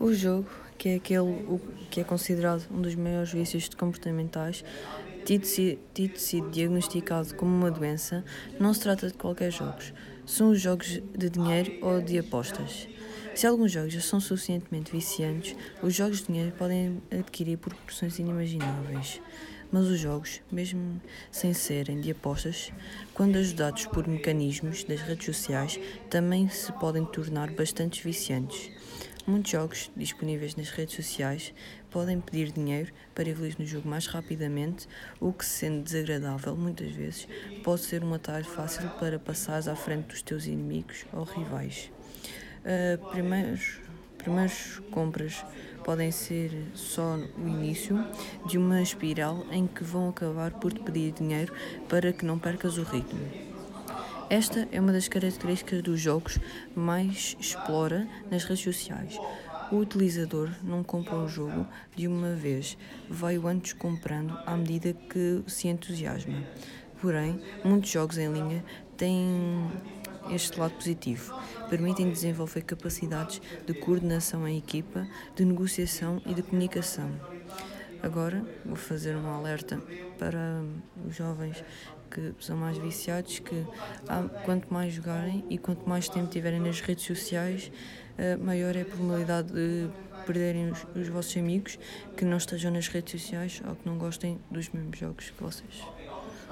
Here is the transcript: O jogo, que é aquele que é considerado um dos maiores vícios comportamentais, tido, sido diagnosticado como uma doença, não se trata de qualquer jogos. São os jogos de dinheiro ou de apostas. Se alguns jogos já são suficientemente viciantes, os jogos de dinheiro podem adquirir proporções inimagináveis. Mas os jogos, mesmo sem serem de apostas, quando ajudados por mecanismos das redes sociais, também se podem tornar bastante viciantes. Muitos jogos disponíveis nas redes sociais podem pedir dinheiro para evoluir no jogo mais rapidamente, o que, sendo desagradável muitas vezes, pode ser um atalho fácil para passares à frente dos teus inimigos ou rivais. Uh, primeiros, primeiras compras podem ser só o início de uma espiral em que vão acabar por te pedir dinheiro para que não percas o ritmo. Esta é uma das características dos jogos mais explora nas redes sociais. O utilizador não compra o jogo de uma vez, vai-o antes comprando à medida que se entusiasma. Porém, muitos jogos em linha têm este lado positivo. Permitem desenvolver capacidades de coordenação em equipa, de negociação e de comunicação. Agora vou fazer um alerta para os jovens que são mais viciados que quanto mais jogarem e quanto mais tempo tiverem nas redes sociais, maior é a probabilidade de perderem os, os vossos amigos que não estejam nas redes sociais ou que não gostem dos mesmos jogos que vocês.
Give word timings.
O 0.00 0.14
jogo, 0.14 0.48
que 0.78 0.88
é 0.88 0.94
aquele 0.94 1.60
que 1.90 2.00
é 2.00 2.04
considerado 2.04 2.66
um 2.70 2.80
dos 2.80 2.94
maiores 2.94 3.30
vícios 3.30 3.68
comportamentais, 3.68 4.64
tido, 5.26 5.44
sido 5.44 6.50
diagnosticado 6.50 7.34
como 7.34 7.54
uma 7.54 7.70
doença, 7.70 8.24
não 8.58 8.72
se 8.72 8.80
trata 8.80 9.08
de 9.08 9.12
qualquer 9.12 9.52
jogos. 9.52 9.92
São 10.24 10.52
os 10.52 10.60
jogos 10.62 11.02
de 11.14 11.28
dinheiro 11.28 11.76
ou 11.82 12.00
de 12.00 12.18
apostas. 12.18 12.88
Se 13.34 13.46
alguns 13.46 13.72
jogos 13.72 13.92
já 13.92 14.00
são 14.00 14.20
suficientemente 14.20 14.90
viciantes, 14.90 15.54
os 15.82 15.94
jogos 15.94 16.20
de 16.20 16.28
dinheiro 16.28 16.52
podem 16.52 17.02
adquirir 17.10 17.58
proporções 17.58 18.18
inimagináveis. 18.18 19.20
Mas 19.70 19.84
os 19.86 20.00
jogos, 20.00 20.40
mesmo 20.50 20.98
sem 21.30 21.52
serem 21.52 22.00
de 22.00 22.10
apostas, 22.10 22.72
quando 23.12 23.36
ajudados 23.36 23.84
por 23.84 24.08
mecanismos 24.08 24.82
das 24.82 25.02
redes 25.02 25.26
sociais, 25.26 25.78
também 26.08 26.48
se 26.48 26.72
podem 26.72 27.04
tornar 27.04 27.50
bastante 27.50 28.02
viciantes. 28.02 28.72
Muitos 29.30 29.52
jogos 29.52 29.92
disponíveis 29.96 30.56
nas 30.56 30.70
redes 30.70 30.96
sociais 30.96 31.54
podem 31.88 32.20
pedir 32.20 32.50
dinheiro 32.50 32.92
para 33.14 33.28
evoluir 33.28 33.54
no 33.60 33.64
jogo 33.64 33.88
mais 33.88 34.08
rapidamente, 34.08 34.88
o 35.20 35.32
que, 35.32 35.46
sendo 35.46 35.84
desagradável 35.84 36.56
muitas 36.56 36.90
vezes, 36.90 37.28
pode 37.62 37.82
ser 37.82 38.02
um 38.02 38.12
atalho 38.12 38.44
fácil 38.44 38.90
para 38.98 39.20
passares 39.20 39.68
à 39.68 39.76
frente 39.76 40.08
dos 40.08 40.20
teus 40.20 40.46
inimigos 40.46 41.04
ou 41.12 41.22
rivais. 41.22 41.92
Uh, 42.64 43.10
primeiros, 43.10 43.78
primeiras 44.18 44.80
compras 44.90 45.44
podem 45.84 46.10
ser 46.10 46.50
só 46.74 47.14
o 47.14 47.46
início 47.46 48.04
de 48.44 48.58
uma 48.58 48.82
espiral 48.82 49.46
em 49.52 49.64
que 49.64 49.84
vão 49.84 50.08
acabar 50.08 50.50
por 50.54 50.72
te 50.72 50.80
pedir 50.80 51.12
dinheiro 51.12 51.54
para 51.88 52.12
que 52.12 52.24
não 52.24 52.36
percas 52.36 52.78
o 52.78 52.82
ritmo. 52.82 53.49
Esta 54.30 54.68
é 54.70 54.80
uma 54.80 54.92
das 54.92 55.08
características 55.08 55.82
dos 55.82 56.00
jogos 56.00 56.38
mais 56.72 57.36
explora 57.40 58.06
nas 58.30 58.44
redes 58.44 58.62
sociais. 58.62 59.18
O 59.72 59.78
utilizador 59.78 60.48
não 60.62 60.84
compra 60.84 61.16
o 61.16 61.26
jogo 61.26 61.66
de 61.96 62.06
uma 62.06 62.36
vez, 62.36 62.78
vai-o 63.08 63.48
antes 63.48 63.72
comprando 63.72 64.38
à 64.46 64.56
medida 64.56 64.92
que 64.92 65.42
se 65.48 65.66
entusiasma. 65.66 66.44
Porém, 67.00 67.40
muitos 67.64 67.90
jogos 67.90 68.18
em 68.18 68.32
linha 68.32 68.64
têm 68.96 69.68
este 70.30 70.60
lado 70.60 70.74
positivo. 70.74 71.34
Permitem 71.68 72.08
desenvolver 72.08 72.62
capacidades 72.62 73.42
de 73.66 73.74
coordenação 73.74 74.46
em 74.46 74.58
equipa, 74.58 75.08
de 75.34 75.44
negociação 75.44 76.22
e 76.24 76.34
de 76.34 76.42
comunicação. 76.42 77.10
Agora 78.02 78.44
vou 78.64 78.76
fazer 78.76 79.14
um 79.14 79.28
alerta 79.28 79.80
para 80.18 80.62
os 81.06 81.14
jovens 81.14 81.62
que 82.10 82.34
são 82.40 82.56
mais 82.56 82.76
viciados 82.78 83.38
que 83.38 83.64
quanto 84.44 84.72
mais 84.72 84.92
jogarem 84.92 85.44
e 85.48 85.56
quanto 85.58 85.88
mais 85.88 86.08
tempo 86.08 86.28
tiverem 86.28 86.60
nas 86.60 86.80
redes 86.80 87.04
sociais, 87.04 87.70
maior 88.40 88.74
é 88.74 88.82
a 88.82 88.84
probabilidade 88.84 89.52
de 89.52 89.88
perderem 90.26 90.70
os, 90.70 90.86
os 90.94 91.08
vossos 91.08 91.36
amigos 91.36 91.78
que 92.16 92.24
não 92.24 92.36
estejam 92.36 92.72
nas 92.72 92.88
redes 92.88 93.20
sociais 93.20 93.62
ou 93.66 93.76
que 93.76 93.88
não 93.88 93.96
gostem 93.96 94.38
dos 94.50 94.68
mesmos 94.70 94.98
jogos 94.98 95.30
que 95.30 95.42
vocês. 95.42 95.82